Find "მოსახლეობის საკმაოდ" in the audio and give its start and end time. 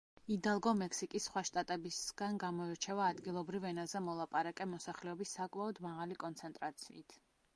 4.73-5.83